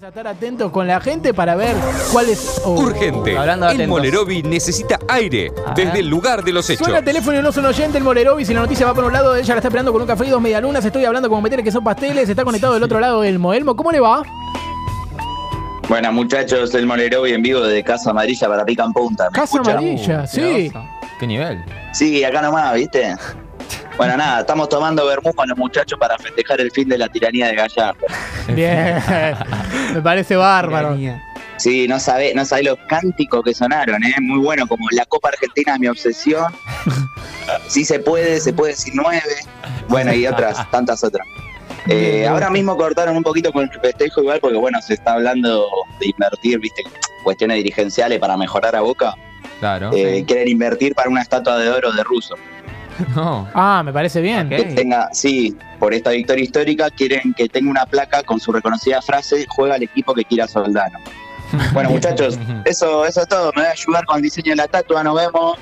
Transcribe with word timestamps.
Vamos 0.00 0.16
a 0.16 0.20
estar 0.20 0.34
atentos 0.34 0.72
con 0.72 0.86
la 0.86 0.98
gente 0.98 1.34
para 1.34 1.54
ver 1.56 1.76
cuál 2.10 2.30
es. 2.30 2.62
oh, 2.64 2.70
Urgente. 2.70 3.36
Hablando 3.36 3.66
el 3.66 3.72
atentos. 3.72 3.88
Molerovi 3.98 4.42
necesita 4.42 4.98
aire 5.06 5.52
desde 5.76 6.00
el 6.00 6.08
lugar 6.08 6.42
de 6.42 6.54
los 6.54 6.70
hechos. 6.70 6.86
Suena 6.86 7.00
el 7.00 7.04
teléfono 7.04 7.38
y 7.38 7.42
no 7.42 7.52
son 7.52 7.66
oyente 7.66 7.98
el 7.98 8.04
Molerovi. 8.04 8.46
Si 8.46 8.54
la 8.54 8.60
noticia 8.60 8.86
va 8.86 8.94
por 8.94 9.04
un 9.04 9.12
lado, 9.12 9.36
ella 9.36 9.54
la 9.54 9.58
está 9.58 9.68
esperando 9.68 9.92
con 9.92 10.00
un 10.00 10.08
café 10.08 10.24
y 10.24 10.30
dos 10.30 10.40
medialunas. 10.40 10.82
Estoy 10.82 11.04
hablando 11.04 11.28
como 11.28 11.42
meterle 11.42 11.62
que 11.62 11.70
son 11.70 11.84
pasteles. 11.84 12.26
Está 12.30 12.44
conectado 12.44 12.72
del 12.72 12.82
otro 12.82 12.98
lado 12.98 13.22
Elmo. 13.22 13.52
Elmo, 13.52 13.76
¿cómo 13.76 13.92
le 13.92 14.00
va? 14.00 14.22
Buenas 15.86 16.14
muchachos, 16.14 16.74
el 16.74 16.86
Molerovi 16.86 17.34
en 17.34 17.42
vivo 17.42 17.60
de 17.60 17.84
Casa 17.84 18.08
Amarilla 18.08 18.48
para 18.48 18.64
Pica 18.64 18.84
en 18.84 18.94
Punta. 18.94 19.24
¿Me 19.24 19.32
Casa 19.32 19.44
escuchan? 19.56 19.76
Amarilla, 19.76 20.26
sí. 20.26 20.72
¿Qué 21.18 21.26
nivel? 21.26 21.62
Sí, 21.92 22.24
acá 22.24 22.40
nomás, 22.40 22.72
¿viste? 22.72 23.16
Bueno, 24.00 24.16
nada, 24.16 24.40
estamos 24.40 24.66
tomando 24.70 25.04
vermú 25.04 25.30
con 25.34 25.46
los 25.46 25.58
muchachos 25.58 25.98
para 25.98 26.16
festejar 26.16 26.58
el 26.58 26.70
fin 26.70 26.88
de 26.88 26.96
la 26.96 27.06
tiranía 27.10 27.48
de 27.48 27.54
Gallardo. 27.54 28.06
Bien. 28.48 28.96
Me 29.94 30.00
parece 30.00 30.36
bárbaro. 30.36 30.96
Sí, 31.58 31.86
no 31.86 32.00
sabe, 32.00 32.32
no 32.34 32.46
sabe 32.46 32.62
los 32.62 32.78
cánticos 32.88 33.42
que 33.44 33.52
sonaron, 33.52 34.02
¿eh? 34.02 34.14
Muy 34.22 34.38
bueno, 34.38 34.66
como 34.66 34.86
la 34.92 35.04
Copa 35.04 35.28
Argentina 35.28 35.74
es 35.74 35.80
mi 35.80 35.86
obsesión. 35.88 36.46
Sí 37.66 37.84
se 37.84 37.98
puede, 37.98 38.40
se 38.40 38.52
puede 38.52 38.72
decir 38.72 38.94
nueve. 38.96 39.34
Bueno, 39.88 40.14
y 40.14 40.26
otras, 40.26 40.70
tantas 40.70 41.04
otras. 41.04 41.26
Eh, 41.88 42.26
ahora 42.26 42.48
mismo 42.48 42.76
cortaron 42.76 43.16
un 43.16 43.24
poquito 43.24 43.52
con 43.52 43.64
el 43.64 43.80
festejo 43.80 44.22
igual 44.22 44.38
porque, 44.40 44.56
bueno, 44.56 44.80
se 44.80 44.94
está 44.94 45.14
hablando 45.14 45.66
de 45.98 46.06
invertir, 46.06 46.58
¿viste? 46.60 46.84
Cuestiones 47.24 47.56
dirigenciales 47.56 48.18
para 48.18 48.36
mejorar 48.36 48.76
a 48.76 48.80
Boca. 48.80 49.14
Claro. 49.58 49.90
Eh, 49.92 50.24
Quieren 50.26 50.48
invertir 50.48 50.94
para 50.94 51.10
una 51.10 51.22
estatua 51.22 51.58
de 51.58 51.68
oro 51.68 51.92
de 51.92 52.04
Russo. 52.04 52.36
No. 53.14 53.48
Ah, 53.54 53.82
me 53.84 53.92
parece 53.92 54.20
bien. 54.20 54.48
Que 54.48 54.64
tenga, 54.64 55.08
sí, 55.12 55.56
por 55.78 55.92
esta 55.94 56.10
victoria 56.10 56.44
histórica, 56.44 56.90
quieren 56.90 57.34
que 57.34 57.48
tenga 57.48 57.70
una 57.70 57.86
placa 57.86 58.22
con 58.22 58.40
su 58.40 58.52
reconocida 58.52 59.02
frase, 59.02 59.46
juega 59.48 59.74
al 59.74 59.82
equipo 59.82 60.14
que 60.14 60.24
quiera 60.24 60.46
Soldano. 60.46 60.98
Bueno, 61.72 61.90
muchachos, 61.90 62.38
eso, 62.64 63.04
eso 63.04 63.22
es 63.22 63.28
todo. 63.28 63.50
Me 63.56 63.62
voy 63.62 63.68
a 63.68 63.72
ayudar 63.72 64.04
con 64.04 64.18
el 64.18 64.22
diseño 64.22 64.52
de 64.52 64.56
la 64.56 64.64
estatua, 64.66 65.02
nos 65.02 65.16
vemos. 65.16 65.58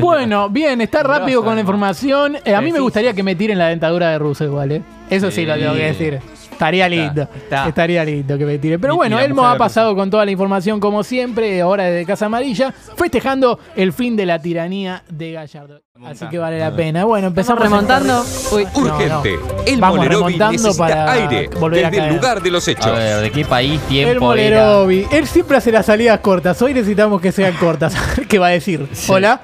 Bueno, 0.00 0.48
bien, 0.50 0.80
está 0.80 1.04
rápido 1.04 1.44
con 1.44 1.54
la 1.54 1.60
información. 1.60 2.38
Eh, 2.44 2.56
a 2.56 2.60
mí 2.60 2.72
me 2.72 2.80
gustaría 2.80 3.12
que 3.14 3.22
me 3.22 3.36
tiren 3.36 3.56
la 3.56 3.68
dentadura 3.68 4.10
de 4.10 4.18
ruso 4.18 4.44
igual, 4.44 4.72
¿eh? 4.72 4.82
Eso 5.10 5.30
sí, 5.30 5.46
lo 5.46 5.54
tengo 5.54 5.74
que 5.74 5.84
decir. 5.84 6.20
Estaría 6.52 6.88
lindo. 6.88 7.22
está. 7.36 7.68
Estaría 7.68 8.04
lindo 8.04 8.36
que 8.36 8.44
me 8.44 8.58
tiren. 8.58 8.80
Pero 8.80 8.96
bueno, 8.96 9.20
Elmo 9.20 9.46
ha 9.46 9.56
pasado 9.56 9.94
con 9.94 10.10
toda 10.10 10.24
la 10.24 10.32
información 10.32 10.80
como 10.80 11.04
siempre, 11.04 11.60
ahora 11.60 11.84
desde 11.84 12.04
Casa 12.04 12.26
Amarilla, 12.26 12.74
festejando 12.96 13.60
el 13.76 13.92
fin 13.92 14.16
de 14.16 14.26
la 14.26 14.40
tiranía 14.40 15.04
de 15.08 15.32
Gallardo. 15.32 15.80
Así 16.04 16.26
que 16.28 16.38
vale 16.38 16.58
la 16.58 16.74
pena. 16.74 17.04
Bueno, 17.04 17.28
empezamos 17.28 17.62
Estamos 17.64 17.80
remontando. 17.86 18.24
Uy, 18.56 18.66
Urgente. 18.74 19.36
No, 19.36 19.46
no. 19.46 19.64
El 19.66 19.80
Vamos 19.80 19.96
Molerovi 19.98 20.32
remontando 20.34 20.74
para 20.76 21.12
aire 21.12 21.48
volver 21.58 21.84
a 21.86 21.90
desde 21.90 22.02
el 22.02 22.08
caer. 22.08 22.20
lugar 22.20 22.42
de 22.42 22.50
los 22.50 22.68
hechos. 22.68 22.86
A 22.86 22.90
ver, 22.92 23.22
¿de 23.22 23.30
qué 23.30 23.44
país, 23.44 23.80
El 23.82 23.88
tiempo 23.88 24.34
era? 24.34 24.60
Molerovi. 24.66 25.06
Él 25.12 25.26
siempre 25.28 25.56
hace 25.56 25.70
las 25.72 25.86
salidas 25.86 26.18
cortas. 26.20 26.60
Hoy 26.62 26.74
necesitamos 26.74 27.20
que 27.20 27.30
sean 27.32 27.54
cortas. 27.54 27.94
¿Qué 28.28 28.38
va 28.38 28.48
a 28.48 28.50
decir? 28.50 28.86
Hola. 29.08 29.40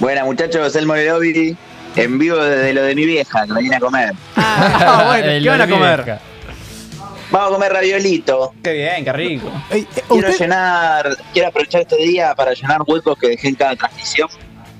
Bueno, 0.00 0.24
muchachos, 0.26 0.74
el 0.76 0.86
Molerovi 0.86 1.56
en 1.96 2.18
vivo 2.18 2.36
desde 2.38 2.72
lo 2.74 2.82
de 2.82 2.94
mi 2.94 3.04
vieja, 3.06 3.46
que 3.46 3.52
me 3.52 3.60
viene 3.60 3.76
a 3.76 3.80
comer. 3.80 4.14
ah, 4.36 5.04
bueno, 5.06 5.28
El 5.30 5.42
¿qué 5.42 5.48
van 5.48 5.60
a 5.60 5.68
comer? 5.68 6.18
Vamos 7.30 7.50
a 7.50 7.52
comer 7.54 7.72
raviolito. 7.72 8.52
Qué 8.62 8.72
bien, 8.72 9.04
qué 9.04 9.12
rico. 9.12 9.50
Eh, 9.70 9.84
Quiero 10.08 10.28
usted- 10.30 10.44
llenar, 10.44 11.16
quiero 11.32 11.48
aprovechar 11.48 11.80
este 11.82 11.96
día 11.96 12.34
para 12.34 12.52
llenar 12.52 12.78
huecos 12.86 13.18
que 13.18 13.28
dejé 13.28 13.48
en 13.48 13.54
cada 13.56 13.74
transmisión. 13.76 14.28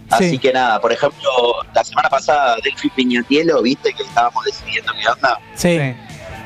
Así 0.08 0.30
Sí. 0.30 0.38
que 0.38 0.52
nada, 0.52 0.80
por 0.80 0.92
ejemplo, 0.92 1.28
la 1.74 1.82
semana 1.82 2.08
pasada 2.08 2.56
Delphi 2.62 2.88
Piñatielo, 2.90 3.60
viste 3.62 3.92
que 3.92 4.04
estábamos 4.04 4.44
decidiendo 4.44 4.92
qué 5.00 5.08
onda. 5.08 5.38
Sí. 5.56 5.78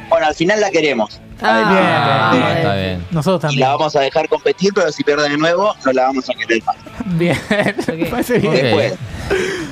Bueno, 0.08 0.26
al 0.26 0.34
final 0.34 0.58
la 0.60 0.70
queremos. 0.70 1.20
Ah, 1.42 1.68
Bien. 1.70 2.42
Ah, 2.44 2.54
está 2.56 2.74
bien. 2.76 3.06
Nosotros 3.10 3.38
Y 3.52 3.56
también. 3.56 3.60
la 3.68 3.76
vamos 3.76 3.96
a 3.96 4.00
dejar 4.00 4.28
competir, 4.28 4.72
pero 4.74 4.90
si 4.92 5.04
pierde 5.04 5.28
de 5.28 5.36
nuevo, 5.36 5.74
no 5.84 5.92
la 5.92 6.02
vamos 6.04 6.28
a 6.30 6.34
querer 6.34 6.62
más. 6.64 6.76
Bien. 7.04 7.38
Me 7.98 8.06
parece 8.06 8.38
bien. 8.38 8.54
Ok. 8.54 8.62
Después, 8.62 8.94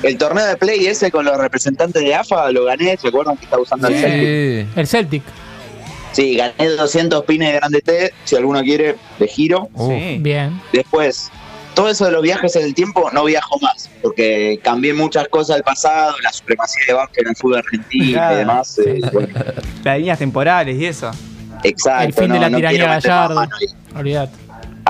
el 0.03 0.17
torneo 0.19 0.47
de 0.47 0.57
play 0.57 0.87
ese 0.87 1.11
con 1.11 1.25
los 1.25 1.37
representantes 1.37 2.03
de 2.03 2.15
AFA 2.15 2.51
lo 2.53 2.65
gané, 2.65 2.97
¿se 2.97 3.09
acuerdan 3.09 3.37
que 3.37 3.45
estaba 3.45 3.63
usando 3.63 3.89
el 3.89 3.95
Celtic? 3.95 4.23
Sí. 4.23 4.81
El 4.81 4.87
Celtic. 4.87 5.23
Sí, 6.13 6.37
gané 6.37 6.55
200 6.77 7.25
pines 7.25 7.49
de 7.53 7.55
grande 7.59 7.81
T, 7.81 8.13
si 8.25 8.37
alguno 8.37 8.63
quiere, 8.63 8.97
de 9.19 9.29
giro. 9.29 9.69
Uh, 9.75 10.17
Bien. 10.19 10.61
Después, 10.73 11.31
todo 11.75 11.89
eso 11.91 12.07
de 12.07 12.11
los 12.13 12.23
viajes 12.23 12.57
en 12.57 12.65
el 12.65 12.75
tiempo, 12.75 13.09
no 13.13 13.25
viajo 13.25 13.59
más, 13.61 13.89
porque 14.03 14.59
cambié 14.65 14.95
muchas 14.95 15.29
cosas 15.29 15.57
del 15.57 15.63
pasado, 15.65 16.15
la 16.23 16.33
supremacía 16.33 16.83
de 16.89 16.93
Banca 16.95 17.13
en 17.21 17.29
el 17.29 17.37
fútbol 17.37 17.59
argentino 17.59 18.13
Claro, 18.15 18.35
y 18.35 18.39
demás. 18.39 18.79
eh, 18.85 19.01
bueno, 19.13 19.29
Las 19.85 19.99
líneas 19.99 20.19
temporales 20.19 20.77
y 20.81 20.87
eso. 20.87 21.11
exacto. 21.63 22.07
El 22.07 22.13
fin 22.15 22.33
de 22.33 22.41
la 22.41 22.51
no 22.51 22.57
tiranía 22.57 22.87
Gallardo. 22.87 23.47
Olvídate. 23.97 24.33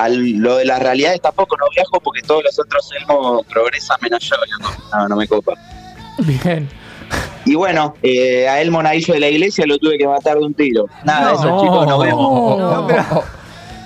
Al, 0.03 0.31
lo 0.37 0.57
de 0.57 0.65
las 0.65 0.79
realidades 0.81 1.19
tampoco 1.21 1.57
no 1.57 1.65
viajo 1.75 1.99
porque 1.99 2.21
todos 2.21 2.43
los 2.43 2.57
otros 2.59 2.89
Elmo 2.99 3.43
progresan 3.49 3.97
menos 4.01 4.19
yo. 4.23 4.35
No, 4.93 5.07
no 5.09 5.15
me 5.15 5.27
copa. 5.27 5.53
Bien. 6.19 6.69
Y 7.45 7.55
bueno, 7.55 7.95
eh, 8.03 8.47
a 8.47 8.61
El 8.61 8.71
Monaguillo 8.71 9.13
de 9.15 9.19
la 9.19 9.29
iglesia 9.29 9.65
lo 9.65 9.77
tuve 9.77 9.97
que 9.97 10.07
matar 10.07 10.37
de 10.37 10.45
un 10.45 10.53
tiro. 10.53 10.85
Nada, 11.03 11.31
No. 11.33 11.39
eso 11.39 11.61
chicos, 11.63 11.87
nos 11.87 12.03
vemos. 12.03 12.57
No, 12.59 12.87
pero- 12.87 13.23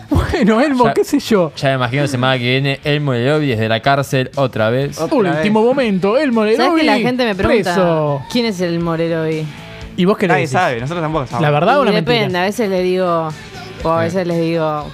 Bueno, 0.10 0.62
Elmo, 0.62 0.86
Ya- 0.86 0.94
qué 0.94 1.04
sé 1.04 1.20
yo. 1.20 1.52
Ya 1.56 1.70
me 1.70 1.76
imagino 1.76 2.02
la 2.04 2.08
semana 2.08 2.38
que 2.38 2.44
viene 2.44 2.80
el 2.84 3.02
Molerovi 3.02 3.48
desde 3.48 3.68
la 3.70 3.82
cárcel 3.82 4.30
otra 4.36 4.70
vez. 4.70 5.00
Otra 5.00 5.18
Último 5.18 5.64
momento, 5.64 6.18
el 6.18 6.32
Molerovi. 6.32 6.58
¿Sabes 6.64 6.80
que 6.82 6.86
la 6.86 6.98
gente 7.00 7.26
me 7.26 7.34
pregunta 7.36 7.74
preso. 7.74 8.22
quién 8.32 8.46
es 8.46 8.60
el 8.62 8.80
Morero 8.80 9.22
hoy? 9.24 9.46
¿Y 9.98 10.06
vos 10.06 10.18
qué 10.18 10.28
le 10.28 10.34
Nadie 10.34 10.42
decís? 10.44 10.52
sabe, 10.54 10.80
nosotros 10.80 11.04
tampoco 11.04 11.26
sabemos. 11.28 11.42
¿La 11.42 11.52
verdad 11.52 11.80
o 11.80 11.86
la 11.86 11.92
depende, 11.92 12.20
mentira? 12.22 12.42
a 12.42 12.46
veces 12.46 12.70
le 12.70 12.82
digo, 12.84 13.30
o 13.84 13.90
a 13.90 14.02
veces 14.04 14.28
les 14.28 14.40
digo, 14.40 14.86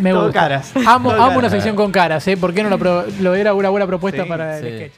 Me 0.00 0.12
gusta. 0.12 0.32
caras. 0.32 0.72
Amo, 0.86 1.10
amo 1.10 1.38
una 1.38 1.50
sección 1.50 1.76
con 1.76 1.90
caras, 1.92 2.26
¿eh? 2.28 2.36
¿Por 2.36 2.54
qué 2.54 2.62
no 2.62 2.68
lo, 2.68 2.78
pro- 2.78 3.04
lo 3.20 3.34
era 3.34 3.54
una 3.54 3.68
buena 3.70 3.86
propuesta 3.86 4.22
Sí, 4.24 4.28
para 4.28 4.58
el 4.58 4.64
sí. 4.64 4.76
sketch? 4.76 4.92